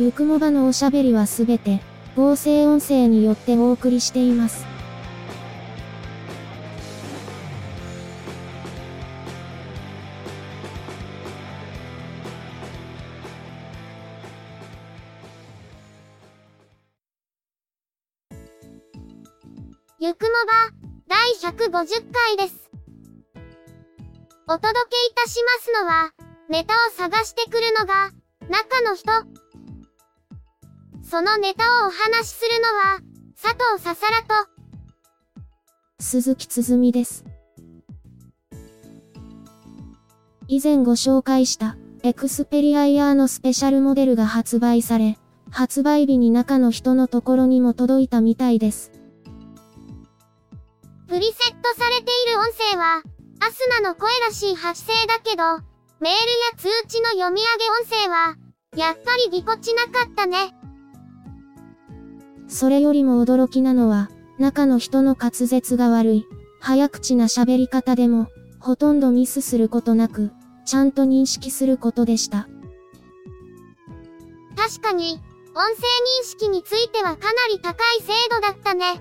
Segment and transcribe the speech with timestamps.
[0.00, 1.82] ゆくもばのおしゃべりはすべて、
[2.16, 4.64] 合成音声によってお送りしています。
[19.98, 20.72] ゆくもば、
[21.08, 22.70] 第150回です。
[24.48, 26.10] お届けいたしますのは、
[26.48, 28.10] ネタを探してくるのが、
[28.48, 29.39] 中の人。
[31.10, 33.00] そのネタをお話しするのは、
[33.34, 34.48] 佐藤ささらと、
[35.98, 37.24] 鈴木つづみです。
[40.46, 45.18] 以前ご紹介した、エクスペリアイヤーのスペシャルモデルが発売され、
[45.50, 48.92] 発売日に中の人のところにも届いたみたいです。
[51.08, 53.02] プリセットされている音声は、
[53.40, 55.42] アスナの声らしい発声だけど、
[55.98, 56.14] メールや
[56.56, 58.36] 通知の読み上げ音声は、
[58.76, 60.54] やっぱりぎこちなかったね。
[62.50, 66.26] それよりも驚きなのは、中の人の滑舌が悪い、
[66.58, 68.26] 早口な喋り方でも、
[68.58, 70.32] ほとんどミスすることなく、
[70.66, 72.48] ちゃんと認識することでした。
[74.56, 75.20] 確かに、
[75.54, 79.00] 音声認識についてはかなり高い精度だったね。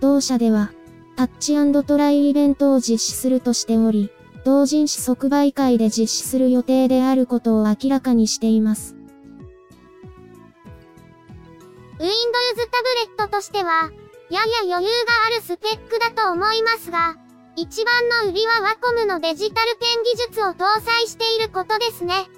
[0.01, 0.73] 同社では、
[1.15, 4.09] タッチトライイベントを実施するとしており、
[4.43, 8.95] 同人誌即売会で実施する予定であることを明らかにしています。
[11.99, 12.11] Windows
[12.71, 13.91] タブレットとしては、
[14.31, 17.15] やや余裕があるスペックだと思いますが、
[17.55, 22.31] 一番の売りはワコムのデジタルペン技術を搭載していることですね。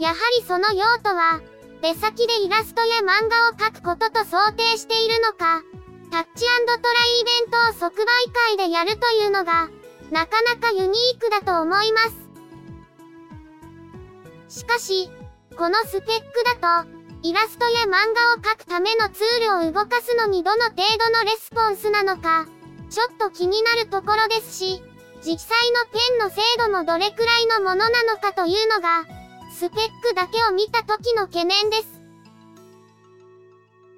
[0.00, 1.42] やはりその用途は、
[1.82, 5.62] 出先でイラストや漫画を描くことと想定しているのか、
[6.10, 8.06] タッチトライイベントを即売
[8.56, 9.68] 会でやるというのが、
[10.10, 12.00] なかなかユニークだと思いま
[14.48, 14.58] す。
[14.60, 15.10] しかし、
[15.54, 16.88] このスペックだと、
[17.22, 22.46] イラストや漫画を描くためのツールを動かすのにどの程度のレスポンスなのか、
[22.88, 24.82] ちょっと気になるところですし、
[25.22, 29.19] 実際のペンの精度もどれくらいのものなのかというのが、
[29.60, 32.00] スペックだけを見た時の懸念です。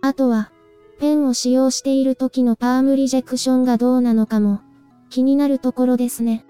[0.00, 0.50] あとは、
[0.98, 4.60] ペンを使用している時のパームリジェクションがどうなのかも、
[5.08, 6.44] 気になるところですね。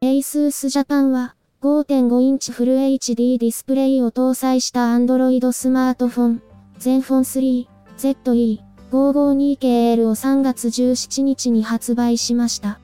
[0.00, 6.42] ASUS Japan は5.5インチフル HD ディスプレイを搭載した Android スマートフォン、
[6.78, 7.24] Zenfone
[7.66, 12.80] 3 ZE552KL を3月17日に発売しました。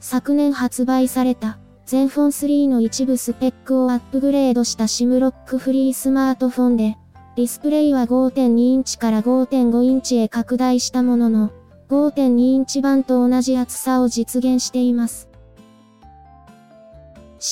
[0.00, 6.96] 昨年発売された、ゼンフォン3の一部スペックをアップグレードしたシムロックフリースマートフォンで、
[7.36, 11.52] ディスプレイは5.2インチから5.5インチへ拡大したものの、
[11.88, 15.28] 5.2インチ版と同じ厚さを実現しています。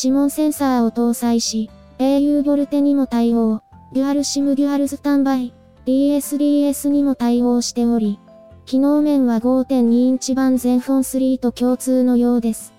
[0.02, 3.62] 指紋センサーを搭載し、au ボルテにも対応、
[3.93, 5.55] デュアル SIM デュアルスタンバイ、
[5.87, 8.19] DSDS にも対応しており、
[8.67, 12.75] 機能面は5.2インチ版全フォン3と共通のようです。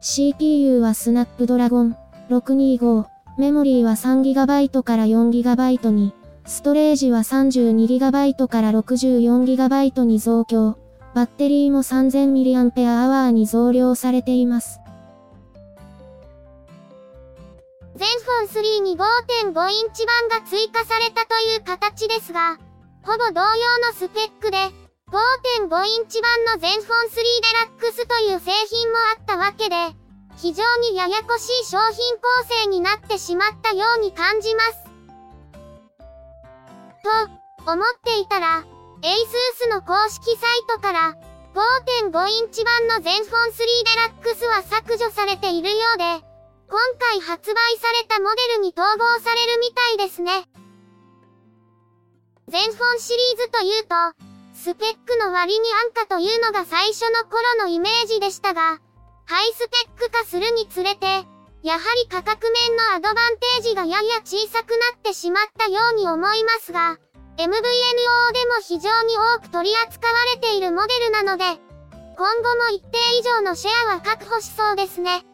[0.00, 1.96] CPU は Snapdragon
[2.30, 3.04] 625、
[3.36, 6.14] メモリーは 3GB から 4GB に、
[6.46, 10.78] ストレージは 32GB から 64GB に増強、
[11.14, 14.80] バッテリーも 3000mAh に増量されています。
[17.98, 22.56] 全フォン3に5.5インチ版が追加されたという形ですが、
[23.02, 24.56] ほぼ同様のスペックで、
[25.10, 27.22] 5.5インチ版の全フォン3デ
[27.58, 29.74] ラックスという製品もあったわけで、
[30.36, 34.84] 非常にややこしい商品構成になってしまったように感じます。
[37.66, 38.62] と、思っていたら、
[39.02, 41.14] ASUS の公式サイトから、
[41.52, 46.27] 5.5インチ版の全フォン3デラックスは削除されているようで、
[46.68, 50.44] 今回発売されたモデルに統合されるみたいですね。
[52.48, 53.94] 全フォンシリーズというと、
[54.54, 58.80] スペックの割に安価というのが最初の頃のイメージでしたが、
[59.26, 61.06] ハイスペック化するにつれて、
[61.62, 66.98] やはり価格面のアドバンテージがやや小さくなってしまったように思いますが、
[67.38, 67.60] MVNO でも
[68.60, 71.44] 非常に多く取り扱われているモデルなので、
[72.16, 75.27] 今後も一定以上のシェアは確保しそうですね。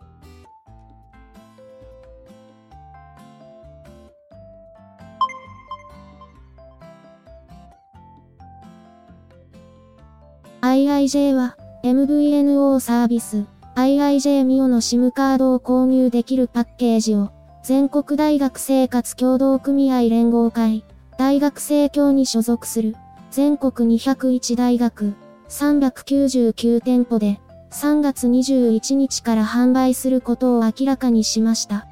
[10.64, 13.44] IIJ は MVNO サービス
[13.76, 17.32] IIJ ミオの SIM カードを購入できるパッケージを
[17.62, 20.82] 全国大学生活協同組合連合会
[21.18, 22.96] 大学生協に所属する
[23.30, 25.12] 全国201大学
[25.50, 27.40] 399店舗で
[27.70, 31.86] 3月21日から販売することを明らかにしました。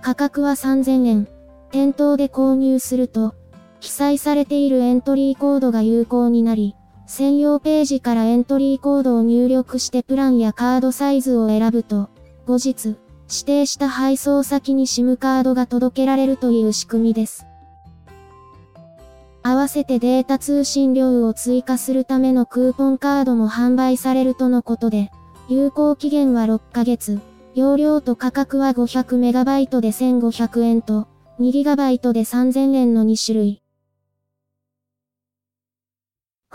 [0.00, 1.28] 価格は3000円。
[1.72, 3.34] 店頭で購入すると
[3.86, 6.74] 記載されているエントリーコードが有効になり、
[7.06, 12.10] 専用ページからエントリーコードを入力してプランやカードサイズを選ぶと、
[12.46, 12.96] 後日、
[13.30, 17.46] 指定した配送先に SIM カードが届けられるという仕組みです。
[19.44, 25.12] 合わせてデータ通信量を追加するためのクーポンカードも販売されるとのことで、
[25.48, 27.20] 有効期限は6ヶ月、
[27.54, 31.06] 容量と価格は 500MB で1500円と、
[31.38, 33.62] 2GB で3000円の2種類。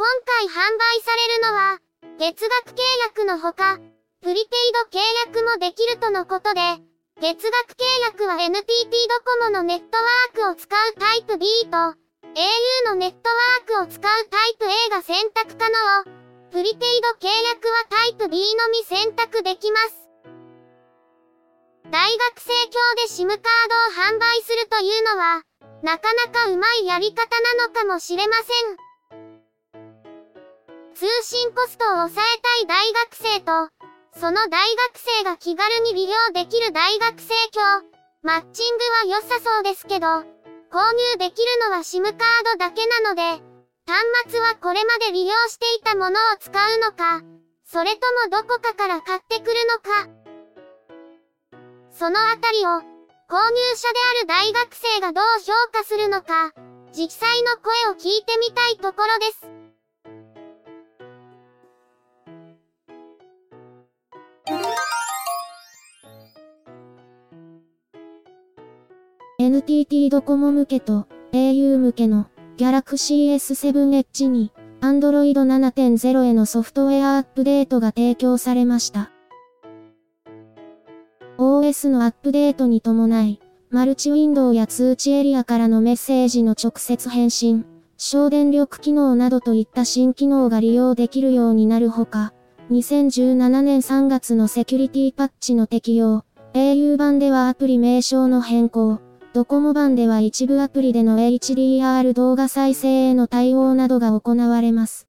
[0.02, 1.78] 今回販売されるのは、
[2.18, 3.78] 月額契約のほか、
[4.24, 4.98] プリペイド契
[5.30, 6.62] 約もできるとのことで、
[7.22, 9.86] 月額契約は NTT ドコモのネット
[10.42, 11.94] ワークを使うタイプ B と、au
[12.90, 13.30] のネット
[13.78, 16.04] ワークを使うタイプ A が選択可能。
[16.50, 20.10] プリペイド契約はタイプ B のみ選択できます。
[21.92, 25.44] 大学生協で SIM カードを販売するというのは、
[25.84, 27.22] なかなかうまいやり方
[27.56, 28.91] なのかもしれません。
[31.02, 33.74] 通信コストを抑えたい大学生と、
[34.14, 37.60] その大学生が気軽に利用できる大学生協、
[38.22, 42.14] マッチングは良さそうですけど、購入できるのは SIM カー
[42.54, 43.24] ドだけなので、
[43.88, 47.26] 端末はこれまで利用していたものを使うのか、
[47.66, 50.08] それともどこかから買ってくるのか。
[51.90, 56.54] そのあたりを、購入者である大学生がどう評価するのか、
[56.94, 59.61] 実際の声を聞いてみたいところです。
[69.72, 74.52] NTT ドコモ向けと au 向けの Galaxy S7 Edge に
[74.82, 79.12] Android 7.0へのソフトウェアアップデートが提供されました。
[81.38, 92.34] OS のアップデートに伴い、マルチウィンドウや通知エリアからのメッセージの直接返信、省電力機能などといった新機能が利用できるようになるほか、
[92.72, 99.00] 2017年3月のセキュリティパッチの適用、au 版ではアプリ名称の変更、
[99.34, 105.08] ドコモ版では一部アプリでの HDR 動画再生への対応などが行われます。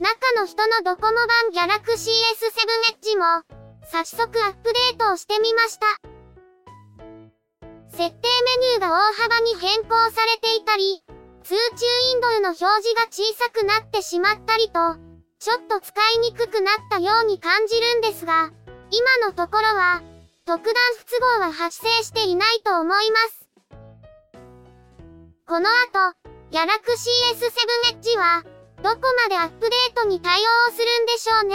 [0.00, 1.18] 中の人のドコモ
[1.54, 2.66] 版 Galaxy S7
[2.98, 3.44] Edge も、
[3.84, 5.86] 早速アップデートをしてみました。
[7.90, 11.04] 設定メニューが大幅に変更されていたり、
[11.44, 14.96] 通知ウィンドウの表示が小さくなってしまったりと、
[15.38, 18.50] ちょっと使いにくくなったように感じるんですが、
[18.90, 20.02] 今のところは、
[20.50, 23.48] 特段不都合は発生していないと思います。
[25.46, 26.16] この後、
[26.50, 27.44] ギャラクシー S7
[28.00, 28.42] Edge は、
[28.82, 31.54] どこまでアップデートに対応するんでしょうね？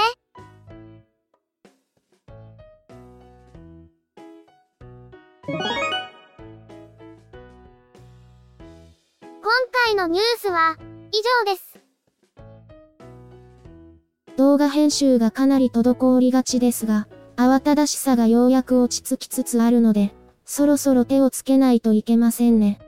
[9.42, 9.50] 今
[9.86, 10.78] 回のニュースは
[11.12, 11.78] 以上です。
[14.38, 20.14] 動画編集がかなり滞りがちですが、慌ただしさがようやく落ち着きつつあるので、
[20.46, 22.80] そろそろ手をつけないといけませんね。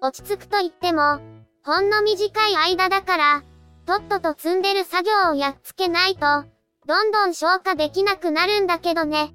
[0.00, 1.20] 落ち着くと言っても、
[1.64, 3.42] ほんの短い間だから、
[3.86, 6.44] とっとと積んでる作業をやっつけないと、
[6.86, 9.34] どんどん消化できなくなるんだけどね。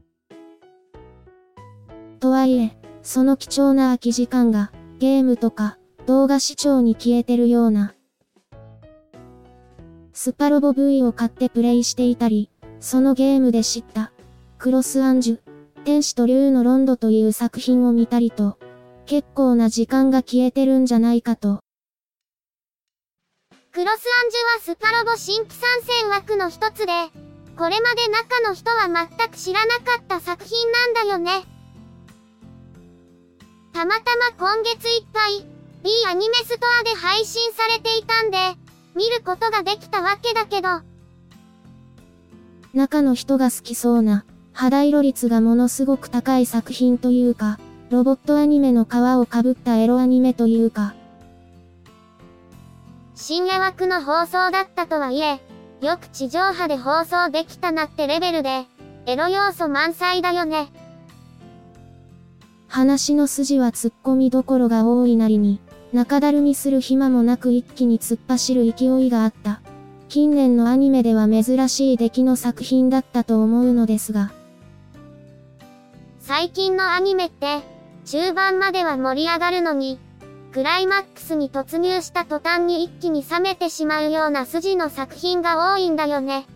[2.20, 7.94] とはいえ、その貴重な空き時間が、ゲームとか、動画視聴に消えてるような。
[10.12, 14.12] スパロボ V を買ってプレイしていたり、そのゲームで知った、
[14.58, 15.40] クロスアンジュ、
[15.84, 18.58] 天使と竜のロンドという作品を見たりと、
[19.06, 21.62] 結構な時間が消えてるんじゃないかと。
[23.72, 26.92] クロスアンジュはスパロボ新規参戦枠の一つで、
[27.58, 31.46] これまで中の人は全く知らなかった作品なんだよね。
[33.74, 35.46] たまたま今月いっぱい、
[35.84, 38.38] B アニメストアで配信されていたんで、
[38.96, 40.87] 見ることができたわけだけど。
[42.74, 47.60] 中の人が好きそうな、肌色率がものすごく高い作品というか、
[47.90, 50.94] ロボットアニメの皮をかぶったエロアニメというか。
[53.16, 55.40] 深夜枠の放送だったとはいえ、
[55.82, 58.66] よく地上波で放送できたなってレベルで、
[59.06, 60.72] エロ要素満載だよね。
[62.68, 65.60] 話の筋は突っ込みどころが多いなりに、
[65.94, 69.62] 中だるみする暇もなく一気に突っ走る勢いがあった。
[70.10, 74.32] 近年のアニメでは珍しい出来の作品だったと思うのですが。
[76.20, 77.62] 最近のアニメって、
[78.06, 80.00] 中盤までは盛り上がるのに、
[80.54, 86.48] クライマックスに突入した途端に一気に冷めてしまうような筋の作品が多いんだよね。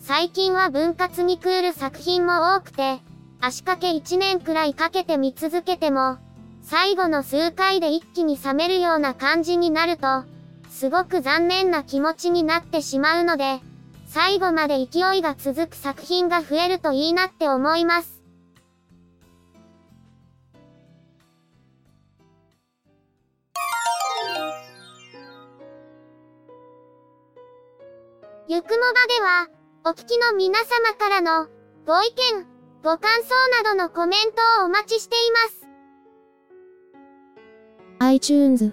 [0.00, 3.00] 最近は分割にクール作品も多くて、
[3.40, 6.18] 足掛け1年くらいかけて見続けても、
[6.62, 10.24] 最後の数回で一気に冷めるような感じになると、
[10.70, 13.60] すごく残念な気持ちになってしまうので、
[14.06, 18.22] 最後まで勢いが続く作品が増えるといいなって思います。
[28.50, 29.46] ゆくもばでは、
[29.84, 31.48] お聞きの皆様からの
[31.86, 32.46] ご意見、
[32.82, 35.68] ご感想などのコメントをお待ちしています。
[38.00, 38.72] iTunes、